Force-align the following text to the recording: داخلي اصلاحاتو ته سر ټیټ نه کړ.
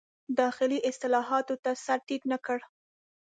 داخلي 0.39 0.79
اصلاحاتو 0.89 1.55
ته 1.63 1.71
سر 1.85 1.99
ټیټ 2.07 2.21
نه 2.31 2.37
کړ. 2.45 2.59